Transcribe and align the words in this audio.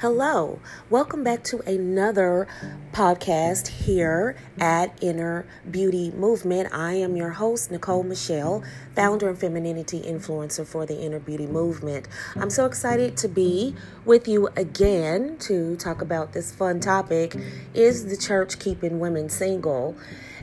Hello, 0.00 0.58
welcome 0.88 1.22
back 1.22 1.44
to 1.44 1.58
another 1.70 2.48
podcast 2.90 3.68
here 3.68 4.34
at 4.58 4.96
Inner 5.02 5.44
Beauty 5.70 6.10
Movement. 6.12 6.72
I 6.72 6.94
am 6.94 7.16
your 7.16 7.32
host, 7.32 7.70
Nicole 7.70 8.02
Michelle, 8.02 8.64
founder 8.96 9.28
and 9.28 9.38
femininity 9.38 10.00
influencer 10.00 10.66
for 10.66 10.86
the 10.86 10.98
Inner 10.98 11.18
Beauty 11.18 11.46
Movement. 11.46 12.08
I'm 12.36 12.48
so 12.48 12.64
excited 12.64 13.18
to 13.18 13.28
be 13.28 13.74
with 14.06 14.26
you 14.26 14.48
again 14.56 15.36
to 15.40 15.76
talk 15.76 16.00
about 16.00 16.32
this 16.32 16.50
fun 16.50 16.80
topic 16.80 17.36
Is 17.74 18.06
the 18.06 18.16
church 18.16 18.58
keeping 18.58 19.00
women 19.00 19.28
single? 19.28 19.96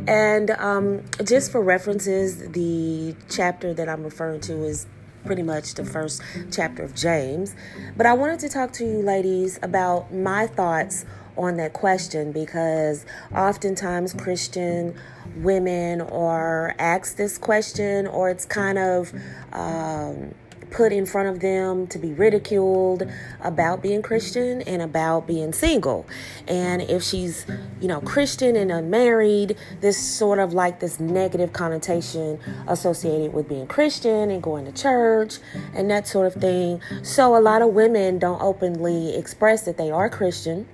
And 0.06 0.52
um, 0.52 1.04
just 1.24 1.52
for 1.52 1.64
references, 1.64 2.48
the 2.50 3.16
chapter 3.28 3.74
that 3.74 3.90
I'm 3.90 4.04
referring 4.04 4.42
to 4.42 4.64
is 4.66 4.86
pretty 5.28 5.44
much 5.44 5.76
the 5.76 5.86
first 5.86 6.22
chapter 6.52 6.82
of 6.82 6.96
James. 6.96 7.54
But 7.96 8.06
I 8.08 8.14
wanted 8.14 8.40
to 8.40 8.50
talk 8.50 8.72
to 8.74 8.86
you 8.86 9.02
ladies 9.04 9.60
about 9.62 10.12
my 10.12 10.48
thoughts 10.48 11.06
on 11.38 11.58
that 11.58 11.74
question 11.74 12.32
because 12.32 13.06
oftentimes 13.36 14.14
Christian 14.14 14.96
women 15.36 16.02
are 16.02 16.74
asked 16.80 17.18
this 17.18 17.38
question 17.38 18.08
or 18.08 18.30
it's 18.30 18.46
kind 18.46 18.78
of 18.80 19.14
um, 19.54 20.34
put 20.72 20.92
in 20.92 21.06
front 21.06 21.30
of 21.30 21.40
them 21.40 21.88
to 21.88 21.98
be 21.98 22.14
ridiculed 22.14 23.04
about 23.42 23.82
being 23.82 24.02
Christian 24.02 24.62
and 24.64 24.82
about 24.82 25.28
being 25.28 25.54
single. 25.54 26.06
And 26.48 26.82
if 26.82 27.04
she's, 27.04 27.46
you 27.80 27.88
know, 27.88 28.02
Christian 28.02 28.56
and 28.56 28.72
unmarried, 28.72 29.58
this 29.82 29.98
sort 29.98 30.40
of 30.40 30.54
like 30.54 30.80
this 30.80 31.00
negative 31.00 31.54
connotation 31.54 32.40
associated 32.68 33.34
with 33.34 33.48
being 33.48 33.68
Christian 33.68 34.30
and 34.30 34.42
going 34.42 34.66
to 34.66 34.72
church 34.72 35.40
and 35.74 35.90
that 35.90 36.08
sort 36.08 36.28
of 36.28 36.42
thing. 36.42 36.82
So 37.04 37.36
a 37.36 37.42
lot 37.42 37.62
of 37.62 37.70
women 37.70 38.20
don't 38.20 38.42
openly 38.42 39.16
express 39.16 39.64
that 39.64 39.78
they 39.78 39.92
are 39.92 40.10
Christian 40.10 40.68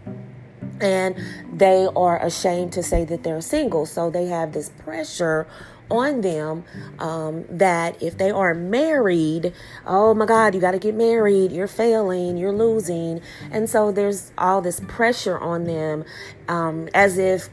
and 0.81 1.15
they 1.51 1.87
are 1.95 2.23
ashamed 2.23 2.73
to 2.73 2.83
say 2.83 3.05
that 3.05 3.23
they're 3.23 3.41
single. 3.41 3.85
So 3.85 4.09
they 4.09 4.25
have 4.25 4.53
this 4.53 4.69
pressure 4.69 5.47
on 5.89 6.21
them 6.21 6.63
um, 6.99 7.45
that 7.49 8.01
if 8.01 8.17
they 8.17 8.31
are 8.31 8.53
married, 8.53 9.53
oh 9.85 10.13
my 10.13 10.25
God, 10.25 10.55
you 10.55 10.61
got 10.61 10.71
to 10.71 10.79
get 10.79 10.95
married, 10.95 11.51
you're 11.51 11.67
failing, 11.67 12.37
you're 12.37 12.51
losing. 12.51 13.21
And 13.51 13.69
so 13.69 13.91
there's 13.91 14.31
all 14.37 14.61
this 14.61 14.79
pressure 14.87 15.37
on 15.37 15.65
them 15.65 16.05
um, 16.47 16.89
as 16.93 17.17
if 17.17 17.49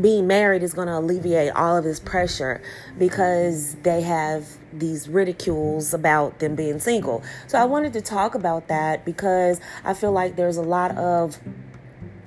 being 0.00 0.26
married 0.26 0.62
is 0.62 0.74
going 0.74 0.88
to 0.88 0.98
alleviate 0.98 1.52
all 1.52 1.76
of 1.76 1.84
this 1.84 1.98
pressure 2.00 2.60
because 2.98 3.74
they 3.76 4.02
have 4.02 4.46
these 4.72 5.08
ridicules 5.08 5.94
about 5.94 6.38
them 6.40 6.54
being 6.54 6.78
single. 6.78 7.22
So 7.46 7.58
I 7.58 7.64
wanted 7.64 7.94
to 7.94 8.00
talk 8.00 8.34
about 8.34 8.68
that 8.68 9.04
because 9.04 9.60
I 9.84 9.94
feel 9.94 10.12
like 10.12 10.36
there's 10.36 10.56
a 10.56 10.62
lot 10.62 10.96
of 10.96 11.38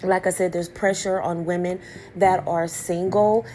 like 0.04 0.28
I 0.28 0.32
said, 0.32 0.54
there's 0.54 0.70
pressure 0.70 1.22
on 1.22 1.46
women 1.46 1.80
that 2.16 2.48
are 2.48 2.68
single 2.68 3.46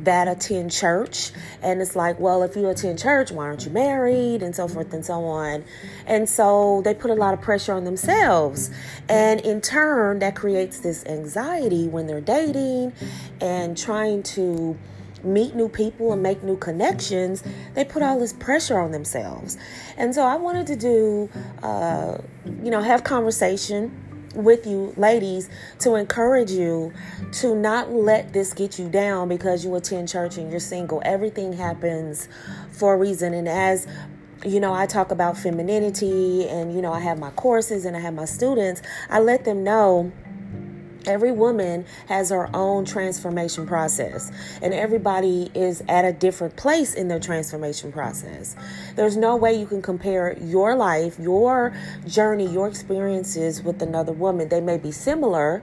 that 0.00 0.28
attend 0.28 0.70
church. 0.72 1.32
And 1.62 1.80
it's 1.80 1.96
like, 1.96 2.18
well, 2.20 2.42
if 2.42 2.56
you 2.56 2.68
attend 2.68 2.98
church, 2.98 3.30
why 3.30 3.44
aren't 3.44 3.64
you 3.64 3.72
married? 3.72 4.42
And 4.42 4.54
so 4.54 4.68
forth 4.68 4.92
and 4.92 5.04
so 5.04 5.24
on. 5.24 5.64
And 6.06 6.28
so 6.28 6.82
they 6.84 6.94
put 6.94 7.10
a 7.10 7.14
lot 7.14 7.34
of 7.34 7.40
pressure 7.40 7.72
on 7.72 7.84
themselves. 7.84 8.70
And 9.08 9.40
in 9.40 9.60
turn, 9.60 10.20
that 10.20 10.36
creates 10.36 10.80
this 10.80 11.04
anxiety 11.06 11.88
when 11.88 12.06
they're 12.06 12.20
dating 12.20 12.92
and 13.40 13.76
trying 13.76 14.22
to 14.24 14.78
meet 15.24 15.54
new 15.54 15.68
people 15.68 16.12
and 16.12 16.22
make 16.22 16.42
new 16.42 16.56
connections, 16.56 17.42
they 17.74 17.84
put 17.84 18.02
all 18.02 18.18
this 18.18 18.32
pressure 18.32 18.78
on 18.78 18.92
themselves. 18.92 19.56
And 19.96 20.14
so 20.14 20.22
I 20.22 20.36
wanted 20.36 20.66
to 20.68 20.76
do, 20.76 21.28
uh, 21.62 22.18
you 22.44 22.70
know, 22.70 22.80
have 22.80 23.02
conversation 23.02 24.05
with 24.34 24.66
you, 24.66 24.92
ladies, 24.96 25.48
to 25.80 25.94
encourage 25.94 26.50
you 26.50 26.92
to 27.32 27.54
not 27.54 27.92
let 27.92 28.32
this 28.32 28.52
get 28.52 28.78
you 28.78 28.88
down 28.88 29.28
because 29.28 29.64
you 29.64 29.74
attend 29.74 30.08
church 30.08 30.36
and 30.36 30.50
you're 30.50 30.60
single. 30.60 31.00
Everything 31.04 31.52
happens 31.52 32.28
for 32.72 32.94
a 32.94 32.96
reason. 32.96 33.34
And 33.34 33.48
as 33.48 33.86
you 34.44 34.60
know, 34.60 34.72
I 34.72 34.86
talk 34.86 35.10
about 35.10 35.36
femininity 35.38 36.46
and, 36.48 36.74
you 36.74 36.82
know, 36.82 36.92
I 36.92 37.00
have 37.00 37.18
my 37.18 37.30
courses 37.30 37.84
and 37.84 37.96
I 37.96 38.00
have 38.00 38.14
my 38.14 38.26
students, 38.26 38.82
I 39.08 39.18
let 39.20 39.44
them 39.44 39.64
know 39.64 40.12
Every 41.06 41.32
woman 41.32 41.86
has 42.08 42.30
her 42.30 42.48
own 42.54 42.84
transformation 42.84 43.66
process, 43.66 44.30
and 44.60 44.74
everybody 44.74 45.50
is 45.54 45.82
at 45.88 46.04
a 46.04 46.12
different 46.12 46.56
place 46.56 46.94
in 46.94 47.08
their 47.08 47.20
transformation 47.20 47.92
process. 47.92 48.56
There's 48.96 49.16
no 49.16 49.36
way 49.36 49.54
you 49.54 49.66
can 49.66 49.82
compare 49.82 50.36
your 50.38 50.74
life, 50.74 51.18
your 51.18 51.72
journey, 52.06 52.46
your 52.46 52.68
experiences 52.68 53.62
with 53.62 53.80
another 53.82 54.12
woman. 54.12 54.48
They 54.48 54.60
may 54.60 54.78
be 54.78 54.90
similar, 54.90 55.62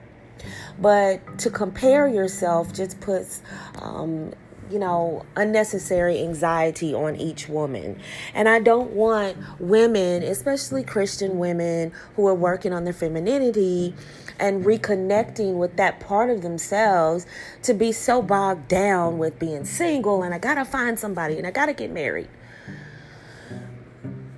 but 0.80 1.38
to 1.40 1.50
compare 1.50 2.08
yourself 2.08 2.74
just 2.74 3.00
puts 3.02 3.42
um, 3.82 4.32
you 4.74 4.80
know, 4.80 5.24
unnecessary 5.36 6.20
anxiety 6.20 6.96
on 6.96 7.16
each 7.16 7.48
woman. 7.48 8.00
And 8.34 8.50
I 8.50 8.60
don't 8.60 8.90
want 8.94 9.38
women, 9.60 10.24
especially 10.24 10.84
Christian 10.84 11.38
women 11.38 11.92
who 12.16 12.28
are 12.28 12.34
working 12.34 12.74
on 12.74 12.84
their 12.84 12.94
femininity 12.94 13.94
and 14.40 14.66
reconnecting 14.66 15.58
with 15.58 15.78
that 15.78 16.00
part 16.00 16.32
of 16.32 16.42
themselves 16.42 17.28
to 17.62 17.76
be 17.76 17.92
so 17.92 18.24
bogged 18.24 18.68
down 18.68 19.20
with 19.20 19.38
being 19.38 19.64
single 19.64 20.24
and 20.24 20.34
I 20.34 20.40
gotta 20.40 20.66
find 20.66 20.98
somebody 20.98 21.38
and 21.38 21.46
I 21.46 21.52
gotta 21.52 21.74
get 21.74 21.92
married. 21.92 22.30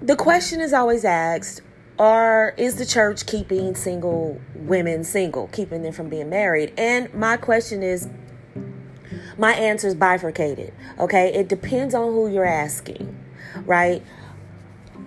The 0.02 0.18
question 0.18 0.60
is 0.60 0.74
always 0.74 1.06
asked 1.06 1.62
are 1.98 2.54
is 2.58 2.76
the 2.76 2.86
church 2.86 3.26
keeping 3.26 3.74
single 3.74 4.42
women 4.54 5.06
single, 5.06 5.48
keeping 5.48 5.82
them 5.82 5.94
from 5.94 6.10
being 6.10 6.30
married? 6.30 6.74
And 6.78 7.14
my 7.14 7.38
question 7.38 7.82
is 7.82 8.10
my 9.38 9.54
answer 9.54 9.88
is 9.88 9.96
bifurcated. 9.96 10.74
Okay, 11.00 11.34
it 11.34 11.48
depends 11.48 11.94
on 11.94 12.14
who 12.14 12.30
you're 12.30 12.46
asking, 12.46 13.16
right? 13.66 14.04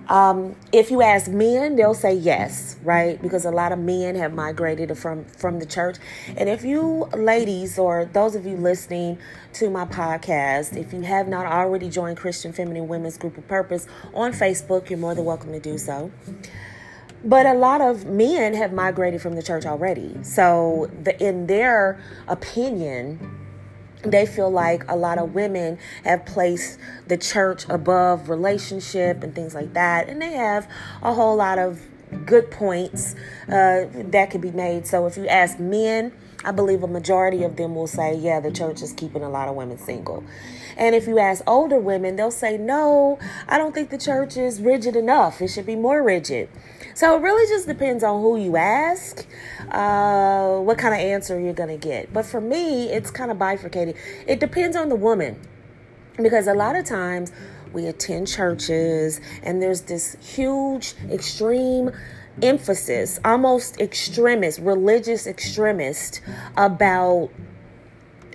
Um, 0.09 0.57
if 0.73 0.91
you 0.91 1.03
ask 1.03 1.31
men, 1.31 1.77
they'll 1.77 1.93
say 1.93 2.15
yes, 2.15 2.77
right? 2.83 3.21
Because 3.21 3.45
a 3.45 3.51
lot 3.51 3.73
of 3.73 3.79
men 3.79 4.15
have 4.15 4.33
migrated 4.33 4.97
from 4.97 5.27
from 5.27 5.59
the 5.59 5.67
church. 5.67 5.97
And 6.35 6.49
if 6.49 6.65
you 6.65 7.09
ladies 7.15 7.79
or 7.79 8.07
those 8.07 8.35
of 8.35 8.47
you 8.47 8.57
listening 8.57 9.19
to 9.55 9.69
my 9.69 9.85
podcast, 9.85 10.77
if 10.77 10.95
you 10.95 11.03
have 11.03 11.29
not 11.29 11.45
already 11.45 11.91
joined 11.91 12.17
Christian 12.17 12.55
Feminine 12.55 12.89
Women's 12.89 13.19
Group 13.19 13.37
of 13.37 13.47
Purpose 13.49 13.87
on 14.15 14.33
Facebook, 14.33 14.89
you're 14.89 14.99
more 14.99 15.15
than 15.15 15.27
welcome 15.27 15.53
to 15.53 15.61
do 15.61 15.77
so. 15.77 16.11
But 17.23 17.45
a 17.45 17.55
lot 17.55 17.81
of 17.83 18.07
men 18.07 18.55
have 18.55 18.73
migrated 18.73 19.21
from 19.21 19.35
the 19.35 19.43
church 19.43 19.67
already. 19.67 20.17
So 20.23 20.91
the, 21.03 21.21
in 21.23 21.49
their 21.49 22.01
opinion, 22.29 23.38
they 24.03 24.27
feel 24.27 24.51
like 24.51 24.89
a 24.89 24.97
lot 24.97 25.19
of 25.19 25.35
women 25.35 25.79
have 26.05 26.25
placed 26.25 26.79
the 27.09 27.17
church 27.17 27.65
above 27.69 28.29
relationship 28.29 29.23
and 29.23 29.35
things 29.35 29.55
like 29.55 29.73
that 29.75 30.09
and 30.09 30.23
they 30.23 30.33
have 30.33 30.71
a 31.03 31.13
whole 31.13 31.37
lot 31.37 31.59
of 31.59 31.81
good 32.25 32.51
points 32.51 33.15
uh, 33.49 33.85
that 33.93 34.31
could 34.31 34.41
be 34.41 34.51
made. 34.51 34.87
So 34.87 35.07
if 35.07 35.17
you 35.17 35.27
ask 35.27 35.59
men 35.59 36.13
i 36.45 36.53
believe 36.53 36.83
a 36.83 36.87
majority 36.87 37.43
of 37.43 37.57
them 37.57 37.75
will 37.75 37.87
say 37.87 38.15
yeah 38.15 38.41
the 38.41 38.51
church 38.51 38.83
is 38.83 38.93
keeping 38.93 39.23
a 39.23 39.29
lot 39.29 39.49
of 39.49 39.57
women 39.57 39.79
single 39.79 40.23
and 40.79 40.95
if 40.95 41.07
you 41.07 41.19
ask 41.19 41.43
older 41.47 41.79
women 41.79 42.17
they'll 42.17 42.31
say 42.31 42.57
no 42.57 43.19
i 43.49 43.59
don't 43.59 43.75
think 43.75 43.91
the 43.91 43.99
church 43.99 44.37
is 44.37 44.63
rigid 44.63 44.97
enough 44.97 45.43
it 45.43 45.49
should 45.49 45.67
be 45.67 45.77
more 45.77 46.03
rigid 46.03 46.49
so 46.99 47.17
it 47.17 47.23
really 47.23 47.49
just 47.49 47.69
depends 47.69 48.03
on 48.03 48.21
who 48.23 48.37
you 48.37 48.57
ask, 48.57 49.25
uh, 49.71 50.59
what 50.59 50.79
kind 50.79 50.93
of 50.93 50.99
answer 50.99 51.39
you're 51.39 51.53
going 51.53 51.69
to 51.69 51.77
get. 51.77 52.13
But 52.13 52.27
for 52.27 52.41
me, 52.41 52.89
it's 52.89 53.09
kind 53.09 53.31
of 53.31 53.39
bifurcated. 53.39 53.95
It 54.27 54.41
depends 54.41 54.77
on 54.77 54.89
the 54.89 54.97
woman 54.97 55.41
because 56.17 56.49
a 56.49 56.55
lot 56.55 56.75
of 56.75 56.85
times 56.85 57.31
we 57.73 57.87
attend 57.87 58.27
churches 58.27 59.21
and 59.45 59.63
there's 59.63 59.83
this 59.83 60.17
huge, 60.21 60.95
extreme 61.09 61.93
emphasis, 62.43 63.21
almost 63.25 63.81
extremist, 63.81 64.59
religious 64.59 65.29
extremist 65.29 66.21
about 66.57 67.31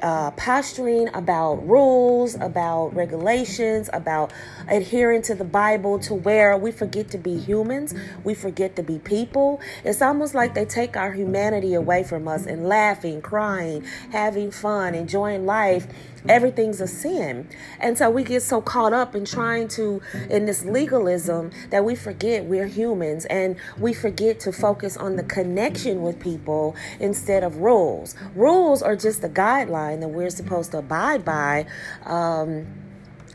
uh, 0.04 0.32
posturing 0.32 1.10
about 1.16 1.66
rules, 1.68 2.36
about 2.36 2.94
regulations, 2.94 3.90
about 3.94 4.34
adhering 4.68 5.22
to 5.24 5.34
the 5.34 5.46
Bible 5.46 5.98
to 5.98 6.14
where 6.14 6.58
we 6.58 6.72
forget 6.72 7.10
to 7.12 7.18
be 7.18 7.40
humans, 7.40 7.96
we 8.24 8.34
forget 8.34 8.76
to 8.76 8.84
be 8.84 9.00
people. 9.00 9.62
It's 9.86 10.02
almost 10.02 10.36
like 10.36 10.54
they 10.54 10.66
take 10.66 10.98
our 10.98 11.14
humanity 11.14 11.74
away 11.74 12.04
from 12.04 12.28
us 12.28 12.46
and 12.46 12.68
laughing, 12.68 13.22
crying, 13.22 13.86
having 14.12 14.52
fun, 14.52 14.94
enjoying 14.94 15.46
life 15.46 15.88
everything's 16.28 16.82
a 16.82 16.88
sin. 16.88 17.50
And 17.80 17.98
so 17.98 18.10
we 18.10 18.24
get 18.24 18.42
so 18.42 18.62
caught 18.62 18.94
up 18.94 19.16
in 19.16 19.26
trying 19.26 19.68
to, 19.70 20.02
in 20.30 20.46
this 20.46 20.66
legalism, 20.66 21.52
that 21.70 21.86
we 21.86 21.96
forget 21.96 22.46
we're 22.46 22.68
humans 22.68 23.26
and 23.26 23.56
we 23.78 23.94
forget 23.94 24.40
to 24.42 24.52
focus 24.52 24.98
on 24.98 25.16
the 25.16 25.24
connection 25.24 26.02
with 26.02 26.20
people 26.20 26.76
instead 27.00 27.44
of 27.44 27.58
rules. 27.58 28.16
Rules 28.36 28.82
are 28.82 28.96
just 28.96 29.24
a 29.24 29.30
guideline 29.30 30.00
that 30.02 30.10
we're 30.10 30.30
supposed 30.30 30.72
to 30.72 30.80
abide 30.80 31.26
by. 31.26 31.66
Um, 32.06 32.68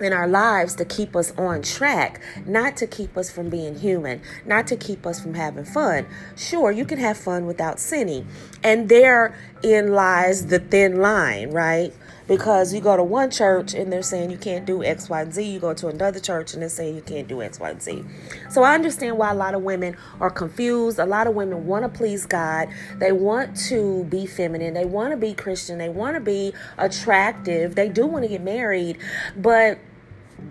in 0.00 0.12
our 0.12 0.28
lives 0.28 0.74
to 0.76 0.84
keep 0.84 1.16
us 1.16 1.32
on 1.36 1.62
track, 1.62 2.20
not 2.46 2.76
to 2.76 2.86
keep 2.86 3.16
us 3.16 3.30
from 3.30 3.48
being 3.48 3.78
human, 3.78 4.20
not 4.46 4.66
to 4.68 4.76
keep 4.76 5.06
us 5.06 5.20
from 5.20 5.34
having 5.34 5.64
fun. 5.64 6.06
Sure, 6.36 6.70
you 6.70 6.84
can 6.84 6.98
have 6.98 7.16
fun 7.16 7.46
without 7.46 7.80
sinning. 7.80 8.26
And 8.62 8.88
therein 8.88 9.92
lies 9.92 10.46
the 10.46 10.58
thin 10.58 11.00
line, 11.00 11.50
right? 11.50 11.92
Because 12.28 12.74
you 12.74 12.80
go 12.80 12.96
to 12.96 13.02
one 13.02 13.30
church 13.30 13.74
and 13.74 13.90
they're 13.92 14.02
saying 14.02 14.30
you 14.30 14.36
can't 14.38 14.66
do 14.66 14.84
X, 14.84 15.08
Y, 15.08 15.22
and 15.22 15.32
Z. 15.32 15.42
You 15.42 15.58
go 15.58 15.74
to 15.74 15.88
another 15.88 16.20
church 16.20 16.52
and 16.52 16.62
they're 16.62 16.68
saying 16.68 16.94
you 16.94 17.02
can't 17.02 17.26
do 17.26 17.42
X, 17.42 17.58
Y, 17.58 17.70
and 17.70 17.82
Z. 17.82 18.04
So 18.50 18.62
I 18.62 18.74
understand 18.74 19.16
why 19.16 19.30
a 19.30 19.34
lot 19.34 19.54
of 19.54 19.62
women 19.62 19.96
are 20.20 20.30
confused. 20.30 20.98
A 20.98 21.06
lot 21.06 21.26
of 21.26 21.34
women 21.34 21.66
want 21.66 21.84
to 21.84 21.88
please 21.88 22.26
God. 22.26 22.68
They 22.98 23.12
want 23.12 23.56
to 23.68 24.04
be 24.04 24.26
feminine. 24.26 24.74
They 24.74 24.84
want 24.84 25.12
to 25.12 25.16
be 25.16 25.32
Christian. 25.32 25.78
They 25.78 25.88
want 25.88 26.14
to 26.16 26.20
be 26.20 26.52
attractive. 26.76 27.74
They 27.74 27.88
do 27.88 28.06
want 28.06 28.24
to 28.24 28.28
get 28.28 28.42
married. 28.42 28.98
But 29.36 29.78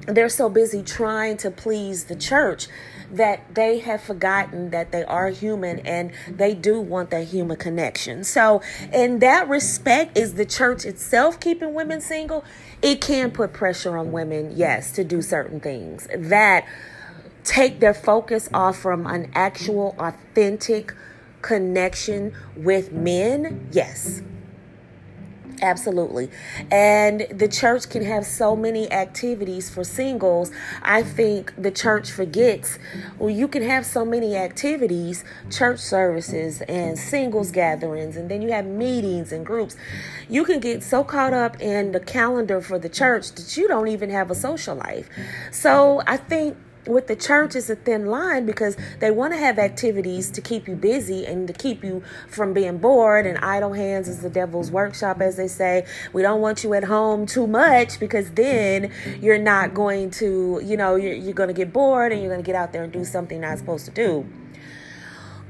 they're 0.07 0.29
so 0.29 0.49
busy 0.49 0.83
trying 0.83 1.37
to 1.37 1.51
please 1.51 2.05
the 2.05 2.15
church 2.15 2.67
that 3.11 3.55
they 3.55 3.79
have 3.79 4.01
forgotten 4.01 4.71
that 4.71 4.91
they 4.91 5.03
are 5.05 5.29
human 5.29 5.79
and 5.79 6.11
they 6.29 6.53
do 6.53 6.79
want 6.79 7.09
that 7.11 7.25
human 7.25 7.57
connection. 7.57 8.23
So, 8.23 8.61
in 8.93 9.19
that 9.19 9.47
respect, 9.47 10.17
is 10.17 10.33
the 10.35 10.45
church 10.45 10.85
itself 10.85 11.39
keeping 11.39 11.73
women 11.73 12.01
single? 12.01 12.43
It 12.81 13.01
can 13.01 13.31
put 13.31 13.53
pressure 13.53 13.97
on 13.97 14.11
women, 14.11 14.51
yes, 14.55 14.91
to 14.93 15.03
do 15.03 15.21
certain 15.21 15.59
things 15.59 16.07
that 16.15 16.67
take 17.43 17.79
their 17.79 17.93
focus 17.93 18.49
off 18.53 18.77
from 18.77 19.07
an 19.07 19.31
actual, 19.33 19.95
authentic 19.97 20.93
connection 21.41 22.33
with 22.55 22.91
men. 22.91 23.69
Yes. 23.71 24.21
Absolutely. 25.61 26.29
And 26.71 27.25
the 27.31 27.47
church 27.47 27.89
can 27.89 28.03
have 28.03 28.25
so 28.25 28.55
many 28.55 28.91
activities 28.91 29.69
for 29.69 29.83
singles. 29.83 30.51
I 30.83 31.01
think 31.01 31.51
the 31.57 31.71
church 31.71 32.11
forgets, 32.11 32.77
well, 33.17 33.31
you 33.31 33.47
can 33.47 33.63
have 33.63 33.85
so 33.85 34.05
many 34.05 34.35
activities, 34.35 35.23
church 35.49 35.79
services 35.79 36.61
and 36.61 36.97
singles 36.97 37.49
gatherings, 37.49 38.15
and 38.17 38.29
then 38.29 38.43
you 38.43 38.51
have 38.51 38.65
meetings 38.65 39.31
and 39.31 39.43
groups. 39.43 39.75
You 40.29 40.45
can 40.45 40.59
get 40.59 40.83
so 40.83 41.03
caught 41.03 41.33
up 41.33 41.59
in 41.59 41.91
the 41.91 41.99
calendar 41.99 42.61
for 42.61 42.77
the 42.77 42.89
church 42.89 43.31
that 43.31 43.57
you 43.57 43.67
don't 43.67 43.87
even 43.87 44.11
have 44.11 44.29
a 44.29 44.35
social 44.35 44.75
life. 44.75 45.09
So 45.51 46.03
I 46.05 46.17
think 46.17 46.55
with 46.87 47.07
the 47.07 47.15
church 47.15 47.55
it's 47.55 47.69
a 47.69 47.75
thin 47.75 48.05
line 48.05 48.45
because 48.45 48.77
they 48.99 49.11
want 49.11 49.33
to 49.33 49.37
have 49.37 49.59
activities 49.59 50.29
to 50.31 50.41
keep 50.41 50.67
you 50.67 50.75
busy 50.75 51.25
and 51.25 51.47
to 51.47 51.53
keep 51.53 51.83
you 51.83 52.03
from 52.27 52.53
being 52.53 52.77
bored. 52.77 53.25
And 53.25 53.37
idle 53.39 53.73
hands 53.73 54.07
is 54.07 54.21
the 54.21 54.29
devil's 54.29 54.71
workshop 54.71 55.21
as 55.21 55.37
they 55.37 55.47
say. 55.47 55.85
We 56.13 56.21
don't 56.21 56.41
want 56.41 56.63
you 56.63 56.73
at 56.73 56.85
home 56.85 57.25
too 57.25 57.47
much 57.47 57.99
because 57.99 58.31
then 58.31 58.91
you're 59.19 59.37
not 59.37 59.73
going 59.73 60.11
to 60.11 60.61
you 60.63 60.77
know 60.77 60.95
you're, 60.95 61.13
you're 61.13 61.33
going 61.33 61.49
to 61.49 61.53
get 61.53 61.73
bored 61.73 62.11
and 62.11 62.21
you're 62.21 62.31
going 62.31 62.43
to 62.43 62.45
get 62.45 62.55
out 62.55 62.71
there 62.71 62.83
and 62.83 62.93
do 62.93 63.05
something 63.05 63.41
not 63.41 63.57
supposed 63.57 63.85
to 63.85 63.91
do. 63.91 64.25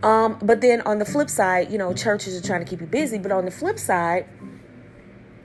Um, 0.03 0.37
but 0.41 0.61
then 0.61 0.81
on 0.81 0.99
the 0.99 1.05
flip 1.05 1.29
side 1.29 1.71
you 1.71 1.77
know 1.77 1.93
churches 1.93 2.37
are 2.37 2.45
trying 2.45 2.63
to 2.63 2.69
keep 2.69 2.81
you 2.81 2.87
busy. 2.87 3.17
But 3.17 3.31
on 3.31 3.45
the 3.45 3.51
flip 3.51 3.79
side 3.79 4.27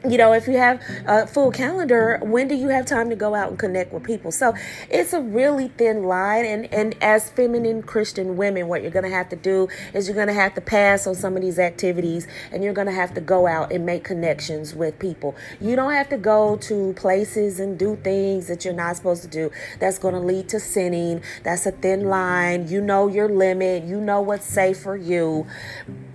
you 0.09 0.19
know, 0.19 0.33
if 0.33 0.49
you 0.49 0.57
have 0.57 0.83
a 1.07 1.27
full 1.27 1.51
calendar, 1.51 2.19
when 2.23 2.49
do 2.49 2.55
you 2.55 2.69
have 2.69 2.87
time 2.87 3.09
to 3.11 3.17
go 3.17 3.35
out 3.35 3.51
and 3.51 3.59
connect 3.59 3.93
with 3.93 4.03
people? 4.03 4.33
So 4.33 4.55
it's 4.91 5.13
a 5.13 5.21
really 5.21 5.69
thin 5.69 6.05
line. 6.05 6.45
And, 6.45 6.73
and 6.75 6.97
as 7.01 7.31
feminine 7.31 7.83
Christian 7.83 8.37
women, 8.37 8.69
what 8.69 8.83
you're 8.83 8.91
going 8.91 9.05
to 9.05 9.11
have 9.11 9.29
to 9.29 9.37
do 9.37 9.69
is 9.95 10.09
you're 10.09 10.17
going 10.17 10.29
to 10.29 10.35
have 10.35 10.55
to 10.55 10.61
pass 10.61 11.07
on 11.07 11.15
some 11.15 11.37
of 11.37 11.43
these 11.43 11.59
activities 11.59 12.27
and 12.51 12.65
you're 12.65 12.73
going 12.73 12.89
to 12.89 12.93
have 12.93 13.15
to 13.15 13.21
go 13.21 13.47
out 13.47 13.73
and 13.73 13.87
make 13.87 14.03
connections 14.03 14.75
with 14.75 14.99
people. 14.99 15.37
You 15.61 15.77
don't 15.77 15.93
have 15.93 16.09
to 16.09 16.19
go 16.19 16.57
to 16.57 16.93
places 16.95 17.61
and 17.61 17.79
do 17.79 17.97
things 17.97 18.49
that 18.49 18.65
you're 18.65 18.75
not 18.75 18.97
supposed 18.97 19.23
to 19.23 19.29
do. 19.29 19.51
That's 19.79 19.99
going 19.99 20.15
to 20.15 20.21
lead 20.21 20.49
to 20.51 20.61
sinning. 20.61 21.23
That's 21.45 21.67
a 21.67 21.73
thin 21.73 22.07
line. 22.07 22.69
You 22.69 22.81
know 22.81 23.07
your 23.07 23.29
limit, 23.29 23.85
you 23.85 24.01
know 24.01 24.21
what's 24.21 24.47
safe 24.47 24.81
for 24.81 24.97
you. 24.97 25.47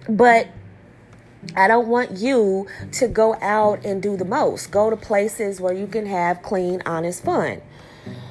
But 0.10 0.48
I 1.56 1.68
don't 1.68 1.88
want 1.88 2.18
you 2.18 2.68
to 2.94 3.08
go 3.08 3.36
out 3.42 3.86
and 3.86 4.02
do 4.02 4.18
the 4.18 4.26
most. 4.26 4.72
Go 4.72 4.90
to 4.90 4.96
places 4.96 5.60
where 5.60 5.74
you 5.74 5.88
can 5.88 6.06
have 6.06 6.42
clean, 6.42 6.82
honest 6.86 7.24
fun. 7.24 7.62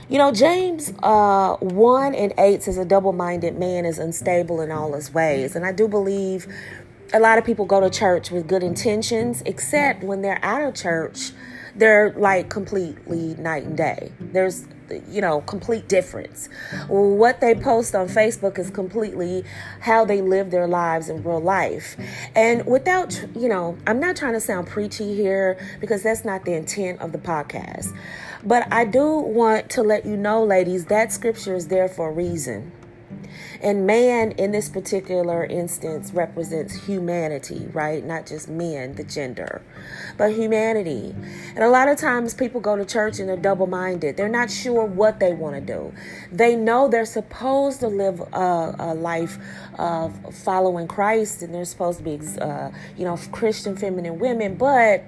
You 0.08 0.18
know, 0.18 0.30
James 0.30 0.92
uh, 1.02 1.56
1 1.56 2.14
and 2.14 2.32
8 2.38 2.62
says 2.62 2.78
a 2.78 2.84
double 2.84 3.12
minded 3.12 3.58
man 3.58 3.84
is 3.84 3.98
unstable 3.98 4.60
in 4.60 4.70
all 4.70 4.92
his 4.92 5.12
ways. 5.12 5.56
And 5.56 5.66
I 5.66 5.72
do 5.72 5.88
believe 5.88 6.46
a 7.12 7.18
lot 7.18 7.38
of 7.38 7.44
people 7.44 7.64
go 7.64 7.80
to 7.80 7.90
church 7.90 8.30
with 8.30 8.46
good 8.46 8.62
intentions, 8.62 9.42
except 9.46 10.04
when 10.04 10.22
they're 10.22 10.40
out 10.44 10.62
of 10.62 10.74
church, 10.74 11.32
they're 11.74 12.12
like 12.12 12.48
completely 12.48 13.34
night 13.36 13.64
and 13.64 13.76
day. 13.76 14.12
There's 14.20 14.66
you 15.08 15.20
know, 15.20 15.40
complete 15.42 15.88
difference. 15.88 16.48
What 16.88 17.40
they 17.40 17.54
post 17.54 17.94
on 17.94 18.08
Facebook 18.08 18.58
is 18.58 18.70
completely 18.70 19.44
how 19.80 20.04
they 20.04 20.20
live 20.20 20.50
their 20.50 20.66
lives 20.66 21.08
in 21.08 21.22
real 21.22 21.40
life. 21.40 21.96
And 22.34 22.66
without, 22.66 23.24
you 23.34 23.48
know, 23.48 23.76
I'm 23.86 24.00
not 24.00 24.16
trying 24.16 24.34
to 24.34 24.40
sound 24.40 24.66
preachy 24.66 25.14
here 25.14 25.58
because 25.80 26.02
that's 26.02 26.24
not 26.24 26.44
the 26.44 26.54
intent 26.54 27.00
of 27.00 27.12
the 27.12 27.18
podcast. 27.18 27.96
But 28.44 28.72
I 28.72 28.84
do 28.84 29.16
want 29.18 29.70
to 29.70 29.82
let 29.82 30.06
you 30.06 30.16
know, 30.16 30.44
ladies, 30.44 30.86
that 30.86 31.12
scripture 31.12 31.54
is 31.54 31.68
there 31.68 31.88
for 31.88 32.10
a 32.10 32.12
reason. 32.12 32.72
And 33.62 33.86
man, 33.86 34.32
in 34.32 34.52
this 34.52 34.68
particular 34.68 35.44
instance, 35.44 36.12
represents 36.12 36.86
humanity, 36.86 37.68
right? 37.72 38.04
Not 38.04 38.26
just 38.26 38.48
men, 38.48 38.94
the 38.94 39.04
gender, 39.04 39.62
but 40.16 40.32
humanity. 40.32 41.14
And 41.54 41.64
a 41.64 41.68
lot 41.68 41.88
of 41.88 41.98
times 41.98 42.34
people 42.34 42.60
go 42.60 42.76
to 42.76 42.84
church 42.84 43.18
and 43.18 43.28
they're 43.28 43.36
double 43.36 43.66
minded. 43.66 44.16
They're 44.16 44.28
not 44.28 44.50
sure 44.50 44.84
what 44.84 45.20
they 45.20 45.32
want 45.32 45.54
to 45.56 45.60
do. 45.60 45.92
They 46.30 46.56
know 46.56 46.88
they're 46.88 47.04
supposed 47.04 47.80
to 47.80 47.88
live 47.88 48.20
a, 48.32 48.74
a 48.78 48.94
life 48.94 49.38
of 49.78 50.34
following 50.34 50.88
Christ 50.88 51.42
and 51.42 51.54
they're 51.54 51.64
supposed 51.64 51.98
to 51.98 52.04
be, 52.04 52.20
uh, 52.38 52.70
you 52.96 53.04
know, 53.04 53.16
Christian 53.32 53.76
feminine 53.76 54.18
women, 54.18 54.56
but 54.56 55.04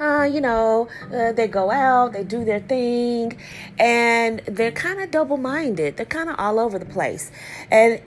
uh, 0.00 0.24
you 0.24 0.40
know, 0.40 0.88
uh, 1.12 1.32
they 1.32 1.46
go 1.46 1.70
out, 1.70 2.12
they 2.12 2.24
do 2.24 2.44
their 2.44 2.60
thing, 2.60 3.38
and 3.78 4.40
they're 4.46 4.72
kind 4.72 5.00
of 5.00 5.10
double 5.10 5.36
minded. 5.36 5.96
They're 5.96 6.06
kind 6.06 6.28
of 6.28 6.36
all 6.38 6.58
over 6.58 6.78
the 6.78 6.86
place. 6.86 7.30
And 7.70 8.00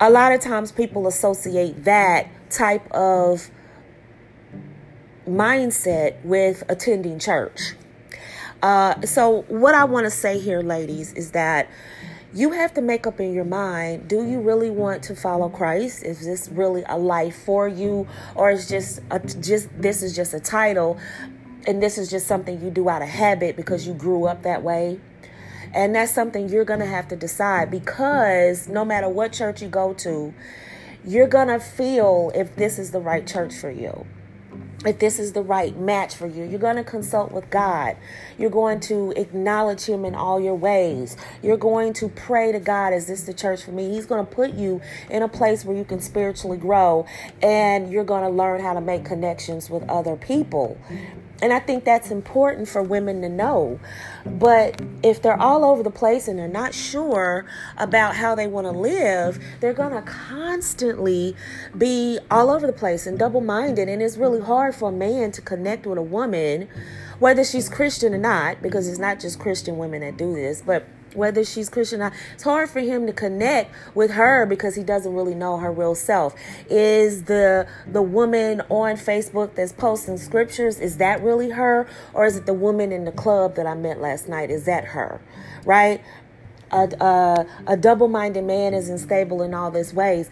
a 0.00 0.10
lot 0.10 0.32
of 0.32 0.40
times 0.40 0.72
people 0.72 1.06
associate 1.06 1.84
that 1.84 2.28
type 2.50 2.90
of 2.92 3.50
mindset 5.26 6.22
with 6.24 6.62
attending 6.68 7.18
church. 7.18 7.74
Uh, 8.62 9.00
so, 9.02 9.42
what 9.48 9.74
I 9.74 9.84
want 9.84 10.06
to 10.06 10.10
say 10.10 10.38
here, 10.38 10.62
ladies, 10.62 11.12
is 11.12 11.32
that 11.32 11.68
you 12.34 12.50
have 12.50 12.74
to 12.74 12.82
make 12.82 13.06
up 13.06 13.20
in 13.20 13.32
your 13.32 13.44
mind 13.44 14.08
do 14.08 14.28
you 14.28 14.40
really 14.40 14.70
want 14.70 15.04
to 15.04 15.14
follow 15.14 15.48
christ? 15.48 16.02
Is 16.02 16.24
this 16.24 16.48
really 16.48 16.82
a 16.88 16.98
life 16.98 17.36
for 17.44 17.68
you? 17.68 18.08
Or 18.34 18.50
is 18.50 18.68
just 18.68 19.00
a, 19.10 19.20
just 19.20 19.68
this 19.80 20.02
is 20.02 20.16
just 20.16 20.34
a 20.34 20.40
title 20.40 20.98
and 21.66 21.82
this 21.82 21.96
is 21.96 22.10
just 22.10 22.26
something 22.26 22.60
you 22.60 22.70
do 22.70 22.88
out 22.88 23.02
of 23.02 23.08
habit 23.08 23.56
because 23.56 23.86
you 23.86 23.94
grew 23.94 24.26
up 24.26 24.42
that 24.42 24.62
way? 24.62 25.00
And 25.72 25.94
that's 25.94 26.12
something 26.12 26.48
you're 26.48 26.64
to 26.80 26.86
have 26.86 27.08
to 27.08 27.16
decide 27.16 27.70
because 27.70 28.68
no 28.68 28.84
matter 28.84 29.08
what 29.08 29.32
church 29.32 29.62
you 29.62 29.68
go 29.68 29.94
to 29.94 30.34
you're 31.06 31.28
to 31.48 31.60
feel 31.60 32.32
if 32.34 32.56
this 32.56 32.78
is 32.78 32.90
the 32.90 33.00
right 33.00 33.26
church 33.26 33.54
for 33.54 33.70
you 33.70 34.06
if 34.84 34.98
this 34.98 35.18
is 35.18 35.32
the 35.32 35.42
right 35.42 35.76
match 35.78 36.14
for 36.14 36.26
you. 36.26 36.44
You're 36.44 36.58
going 36.58 36.76
to 36.76 36.84
consult 36.84 37.32
with 37.32 37.48
God. 37.50 37.96
You're 38.38 38.50
going 38.50 38.80
to 38.80 39.12
acknowledge 39.16 39.86
Him 39.86 40.04
in 40.04 40.14
all 40.14 40.40
your 40.40 40.54
ways. 40.54 41.16
You're 41.42 41.56
going 41.56 41.92
to 41.94 42.08
pray 42.08 42.52
to 42.52 42.60
God, 42.60 42.92
is 42.92 43.06
this 43.06 43.22
the 43.22 43.34
church 43.34 43.64
for 43.64 43.72
me? 43.72 43.90
He's 43.90 44.06
going 44.06 44.24
to 44.24 44.30
put 44.30 44.54
you 44.54 44.80
in 45.10 45.22
a 45.22 45.28
place 45.28 45.64
where 45.64 45.76
you 45.76 45.84
can 45.84 46.00
spiritually 46.00 46.58
grow 46.58 47.06
and 47.42 47.90
you're 47.90 48.04
going 48.04 48.22
to 48.22 48.30
learn 48.30 48.60
how 48.60 48.74
to 48.74 48.80
make 48.80 49.04
connections 49.04 49.70
with 49.70 49.88
other 49.88 50.16
people. 50.16 50.78
And 51.44 51.52
I 51.52 51.60
think 51.60 51.84
that's 51.84 52.10
important 52.10 52.68
for 52.68 52.82
women 52.82 53.20
to 53.20 53.28
know. 53.28 53.78
But 54.24 54.80
if 55.02 55.20
they're 55.20 55.38
all 55.38 55.62
over 55.62 55.82
the 55.82 55.90
place 55.90 56.26
and 56.26 56.38
they're 56.38 56.48
not 56.48 56.72
sure 56.72 57.44
about 57.76 58.16
how 58.16 58.34
they 58.34 58.46
want 58.46 58.66
to 58.66 58.70
live, 58.70 59.38
they're 59.60 59.74
going 59.74 59.92
to 59.92 60.00
constantly 60.00 61.36
be 61.76 62.18
all 62.30 62.48
over 62.48 62.66
the 62.66 62.72
place 62.72 63.06
and 63.06 63.18
double 63.18 63.42
minded. 63.42 63.90
And 63.90 64.00
it's 64.00 64.16
really 64.16 64.40
hard 64.40 64.74
for 64.74 64.88
a 64.88 64.92
man 64.92 65.32
to 65.32 65.42
connect 65.42 65.86
with 65.86 65.98
a 65.98 66.02
woman, 66.02 66.66
whether 67.18 67.44
she's 67.44 67.68
Christian 67.68 68.14
or 68.14 68.18
not, 68.18 68.62
because 68.62 68.88
it's 68.88 68.98
not 68.98 69.20
just 69.20 69.38
Christian 69.38 69.76
women 69.76 70.00
that 70.00 70.16
do 70.16 70.32
this, 70.32 70.62
but 70.62 70.86
whether 71.14 71.44
she's 71.44 71.68
Christian 71.68 72.00
or 72.00 72.10
not. 72.10 72.12
It's 72.34 72.42
hard 72.42 72.70
for 72.70 72.80
him 72.80 73.06
to 73.06 73.12
connect 73.12 73.74
with 73.94 74.12
her 74.12 74.46
because 74.46 74.74
he 74.74 74.82
doesn't 74.82 75.14
really 75.14 75.34
know 75.34 75.58
her 75.58 75.72
real 75.72 75.94
self. 75.94 76.34
Is 76.68 77.24
the 77.24 77.66
the 77.86 78.02
woman 78.02 78.62
on 78.68 78.96
Facebook 78.96 79.54
that's 79.54 79.72
posting 79.72 80.18
scriptures 80.18 80.78
is 80.80 80.98
that 80.98 81.22
really 81.22 81.50
her 81.50 81.86
or 82.12 82.26
is 82.26 82.36
it 82.36 82.46
the 82.46 82.54
woman 82.54 82.92
in 82.92 83.04
the 83.04 83.12
club 83.12 83.54
that 83.56 83.66
I 83.66 83.74
met 83.74 84.00
last 84.00 84.28
night? 84.28 84.50
Is 84.50 84.64
that 84.64 84.86
her? 84.86 85.20
Right? 85.64 86.02
A, 86.72 86.88
a, 87.00 87.46
a 87.68 87.76
double-minded 87.76 88.42
man 88.42 88.74
is 88.74 88.88
unstable 88.88 89.42
in 89.42 89.54
all 89.54 89.70
these 89.70 89.94
ways 89.94 90.28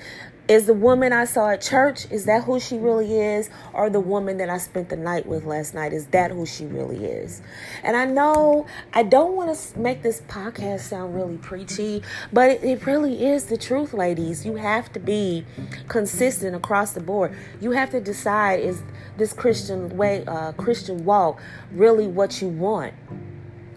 Is 0.52 0.66
the 0.66 0.74
woman 0.74 1.14
I 1.14 1.24
saw 1.24 1.48
at 1.48 1.62
church, 1.62 2.04
is 2.10 2.26
that 2.26 2.44
who 2.44 2.60
she 2.60 2.76
really 2.76 3.18
is? 3.18 3.48
Or 3.72 3.88
the 3.88 4.00
woman 4.00 4.36
that 4.36 4.50
I 4.50 4.58
spent 4.58 4.90
the 4.90 4.98
night 4.98 5.24
with 5.24 5.46
last 5.46 5.72
night, 5.72 5.94
is 5.94 6.04
that 6.08 6.30
who 6.30 6.44
she 6.44 6.66
really 6.66 7.06
is? 7.06 7.40
And 7.82 7.96
I 7.96 8.04
know 8.04 8.66
I 8.92 9.02
don't 9.02 9.34
want 9.34 9.56
to 9.56 9.78
make 9.78 10.02
this 10.02 10.20
podcast 10.28 10.80
sound 10.80 11.14
really 11.14 11.38
preachy, 11.38 12.02
but 12.34 12.62
it, 12.62 12.84
really 12.84 13.24
is 13.24 13.46
the 13.46 13.56
truth, 13.56 13.94
ladies. 13.94 14.44
You 14.44 14.56
have 14.56 14.92
to 14.92 15.00
be 15.00 15.46
consistent 15.88 16.54
across 16.54 16.92
the 16.92 17.00
board. 17.00 17.34
You 17.62 17.70
have 17.70 17.88
to 17.92 18.00
decide 18.02 18.60
is 18.60 18.82
this 19.16 19.32
Christian 19.32 19.96
way, 19.96 20.22
uh, 20.26 20.52
Christian 20.52 21.06
walk 21.06 21.40
really 21.72 22.06
what 22.06 22.42
you 22.42 22.48
want? 22.48 22.92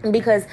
Because 0.02 0.46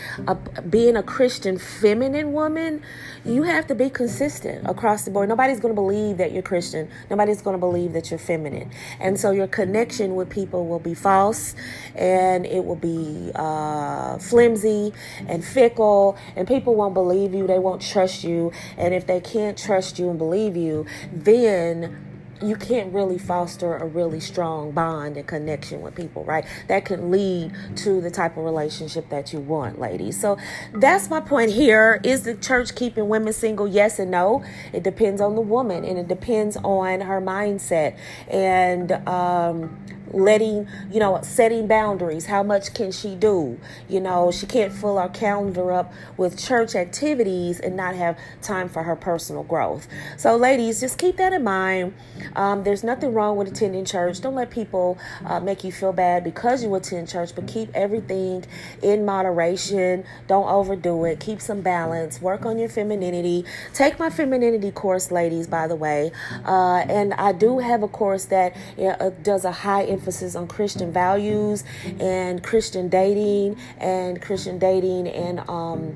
being 0.69 0.95
a 0.95 1.03
Christian 1.03 1.57
feminine 1.57 2.33
woman, 2.33 2.81
you 3.25 3.43
have 3.43 3.67
to 3.67 3.75
be 3.75 3.89
consistent 3.89 4.67
across 4.67 5.05
the 5.05 5.11
board. 5.11 5.29
Nobody's 5.29 5.59
going 5.59 5.73
to 5.73 5.79
believe 5.81 6.17
that 6.17 6.31
you're 6.31 6.43
Christian. 6.43 6.89
Nobody's 7.09 7.41
going 7.41 7.55
to 7.55 7.59
believe 7.59 7.93
that 7.93 8.09
you're 8.09 8.19
feminine. 8.19 8.71
And 8.99 9.19
so 9.19 9.31
your 9.31 9.47
connection 9.47 10.15
with 10.15 10.29
people 10.29 10.67
will 10.67 10.79
be 10.79 10.93
false 10.93 11.55
and 11.95 12.45
it 12.45 12.65
will 12.65 12.75
be 12.75 13.31
uh, 13.35 14.17
flimsy 14.17 14.93
and 15.27 15.43
fickle, 15.43 16.17
and 16.35 16.47
people 16.47 16.75
won't 16.75 16.93
believe 16.93 17.33
you. 17.33 17.47
They 17.47 17.59
won't 17.59 17.81
trust 17.81 18.23
you. 18.23 18.51
And 18.77 18.93
if 18.93 19.07
they 19.07 19.19
can't 19.19 19.57
trust 19.57 19.99
you 19.99 20.09
and 20.09 20.17
believe 20.17 20.55
you, 20.55 20.85
then 21.11 22.12
you 22.43 22.55
can't 22.55 22.93
really 22.93 23.17
foster 23.17 23.75
a 23.75 23.85
really 23.85 24.19
strong 24.19 24.71
bond 24.71 25.17
and 25.17 25.27
connection 25.27 25.81
with 25.81 25.95
people, 25.95 26.23
right? 26.23 26.45
That 26.67 26.85
can 26.85 27.11
lead 27.11 27.53
to 27.77 28.01
the 28.01 28.11
type 28.11 28.37
of 28.37 28.43
relationship 28.43 29.09
that 29.09 29.33
you 29.33 29.39
want, 29.39 29.79
ladies. 29.79 30.19
So 30.19 30.37
that's 30.73 31.09
my 31.09 31.21
point 31.21 31.51
here. 31.51 31.99
Is 32.03 32.23
the 32.23 32.35
church 32.35 32.75
keeping 32.75 33.07
women 33.07 33.33
single? 33.33 33.67
Yes 33.67 33.99
and 33.99 34.11
no. 34.11 34.43
It 34.71 34.83
depends 34.83 35.21
on 35.21 35.35
the 35.35 35.41
woman 35.41 35.85
and 35.85 35.97
it 35.97 36.07
depends 36.07 36.57
on 36.57 37.01
her 37.01 37.21
mindset. 37.21 37.97
And 38.27 38.91
um, 39.07 39.77
letting 40.13 40.67
you 40.91 40.99
know 40.99 41.19
setting 41.23 41.67
boundaries. 41.67 42.25
How 42.25 42.43
much 42.43 42.73
can 42.73 42.91
she 42.91 43.15
do? 43.15 43.59
You 43.89 43.99
know 43.99 44.31
she 44.31 44.45
can't 44.45 44.71
fill 44.71 44.97
our 44.97 45.09
calendar 45.09 45.71
up 45.71 45.91
with 46.17 46.39
church 46.39 46.75
activities 46.75 47.59
and 47.59 47.75
not 47.75 47.95
have 47.95 48.17
time 48.41 48.69
for 48.69 48.83
her 48.83 48.95
personal 48.95 49.43
growth. 49.43 49.87
So 50.17 50.35
ladies 50.35 50.79
just 50.79 50.97
keep 50.97 51.17
that 51.17 51.33
in 51.33 51.43
mind. 51.43 51.93
Um, 52.35 52.63
there's 52.63 52.83
nothing 52.83 53.13
wrong 53.13 53.37
with 53.37 53.47
attending 53.47 53.85
church. 53.85 54.21
Don't 54.21 54.35
let 54.35 54.51
people 54.51 54.97
uh, 55.25 55.39
make 55.39 55.63
you 55.63 55.71
feel 55.71 55.93
bad 55.93 56.23
because 56.23 56.63
you 56.63 56.73
attend 56.75 57.09
church 57.09 57.31
but 57.35 57.47
keep 57.47 57.69
everything 57.73 58.45
in 58.81 59.05
moderation. 59.05 60.03
Don't 60.27 60.47
overdo 60.47 61.05
it. 61.05 61.19
Keep 61.19 61.41
some 61.41 61.61
balance. 61.61 62.21
Work 62.21 62.45
on 62.45 62.57
your 62.57 62.69
femininity. 62.69 63.45
Take 63.73 63.99
my 63.99 64.09
femininity 64.09 64.71
course 64.71 65.11
ladies 65.11 65.47
by 65.47 65.67
the 65.67 65.75
way. 65.75 66.11
Uh, 66.45 66.83
and 66.89 67.13
i 67.15 67.31
do 67.31 67.59
have 67.59 67.83
a 67.83 67.87
course 67.87 68.25
that 68.25 68.55
uh, 68.79 69.09
does 69.21 69.45
a 69.45 69.51
high 69.51 69.83
emphasis 70.03 70.35
on 70.35 70.47
Christian 70.47 70.91
values 70.91 71.63
and 71.97 72.43
Christian 72.43 72.89
dating 72.89 73.57
and 73.77 74.21
Christian 74.21 74.59
dating 74.59 75.07
and 75.07 75.39
um 75.49 75.95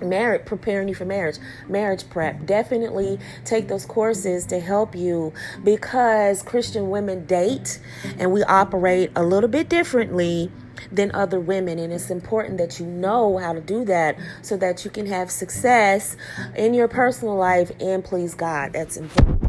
marriage 0.00 0.44
preparing 0.44 0.88
you 0.88 0.94
for 0.94 1.04
marriage 1.04 1.36
marriage 1.68 2.08
prep. 2.08 2.46
Definitely 2.46 3.18
take 3.44 3.68
those 3.68 3.84
courses 3.84 4.46
to 4.46 4.60
help 4.60 4.94
you 4.94 5.32
because 5.62 6.42
christian 6.42 6.90
women 6.90 7.24
date 7.26 7.80
and 8.18 8.32
we 8.32 8.42
operate 8.44 9.10
a 9.16 9.22
little 9.22 9.48
bit 9.48 9.68
differently 9.68 10.50
than 10.90 11.10
other 11.14 11.40
women. 11.40 11.78
And 11.78 11.92
it's 11.92 12.10
important 12.10 12.58
that 12.58 12.80
you 12.80 12.86
know 12.86 13.38
how 13.38 13.52
to 13.52 13.60
do 13.60 13.84
that 13.84 14.16
so 14.42 14.56
that 14.56 14.84
you 14.84 14.90
can 14.90 15.06
have 15.06 15.30
success 15.30 16.16
in 16.56 16.74
your 16.74 16.88
personal 16.88 17.36
life 17.36 17.70
and 17.80 18.04
please 18.04 18.34
god. 18.34 18.72
That's 18.72 18.96
important 18.96 19.43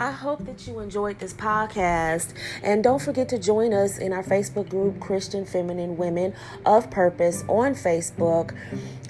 I 0.00 0.12
hope 0.12 0.46
that 0.46 0.66
you 0.66 0.78
enjoyed 0.80 1.18
this 1.18 1.34
podcast. 1.34 2.32
And 2.62 2.82
don't 2.82 3.02
forget 3.02 3.28
to 3.28 3.38
join 3.38 3.74
us 3.74 3.98
in 3.98 4.14
our 4.14 4.22
Facebook 4.22 4.70
group, 4.70 4.98
Christian 4.98 5.44
Feminine 5.44 5.98
Women 5.98 6.32
of 6.64 6.90
Purpose, 6.90 7.44
on 7.48 7.74
Facebook. 7.74 8.56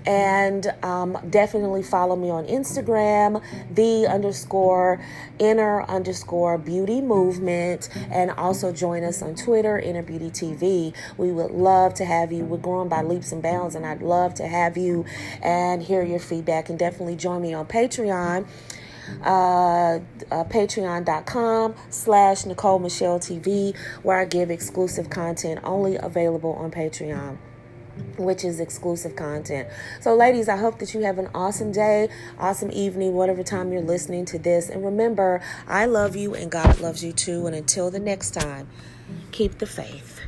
And 0.05 0.67
um, 0.83 1.17
definitely 1.31 1.85
follow 1.85 2.17
me 2.17 2.29
on 2.29 2.45
Instagram, 2.47 3.41
the 3.73 4.09
underscore 4.09 5.01
inner 5.39 5.85
underscore 5.85 6.59
beauty 6.59 7.01
movement. 7.01 7.89
And 8.11 8.33
also 8.33 8.73
join 8.73 9.05
us 9.05 9.23
on 9.23 9.37
Twitter, 9.37 9.79
Inner 9.79 10.03
Beauty 10.03 10.31
TV. 10.31 10.93
We 11.17 11.31
would 11.31 11.53
love 11.53 11.95
to 11.95 12.05
have 12.05 12.33
you. 12.33 12.45
We're 12.45 12.59
growing 12.59 12.89
by 12.89 13.03
leaps 13.03 13.31
and 13.31 13.41
bounds, 13.41 13.77
and 13.77 13.87
I'd 13.87 14.03
love 14.03 14.35
to 14.35 14.49
have 14.49 14.77
you 14.77 15.05
and 15.41 15.85
hear 15.85 16.03
your 16.03 16.19
feedback. 16.19 16.69
And 16.69 16.77
definitely 16.77 17.15
join 17.15 17.43
me 17.43 17.55
on 17.55 17.67
Patreon 17.67 18.49
uh, 19.25 19.99
uh, 20.31 20.45
patreon.com 20.45 21.75
slash 21.90 22.47
Nicole 22.47 22.79
Michelle 22.79 23.19
TV, 23.19 23.76
where 24.02 24.19
I 24.19 24.25
give 24.25 24.50
exclusive 24.50 25.11
content 25.11 25.61
only 25.62 25.97
available 25.97 26.52
on 26.55 26.71
Patreon 26.71 27.38
which 28.17 28.45
is 28.45 28.61
exclusive 28.61 29.17
content. 29.17 29.69
So, 30.00 30.14
ladies, 30.14 30.49
I 30.49 30.57
hope 30.57 30.79
that 30.79 30.95
you 30.95 31.00
have 31.00 31.19
an 31.19 31.29
awesome 31.35 31.73
day, 31.73 32.09
awesome 32.38 32.71
evening, 32.73 33.14
whatever 33.14 33.43
time 33.43 33.73
you're 33.73 33.83
listening 33.83 34.25
to 34.26 34.38
this. 34.38 34.69
And 34.69 34.85
remember, 34.85 35.43
I 35.67 35.87
love 35.87 36.17
you 36.17 36.35
and 36.35 36.50
God 36.50 36.81
loves 36.81 37.05
you 37.05 37.12
too. 37.12 37.47
And 37.47 37.55
until 37.55 37.90
the 37.90 38.00
next 38.00 38.31
time, 38.33 38.69
keep 39.33 39.59
the 39.59 39.67
faith. 39.67 40.21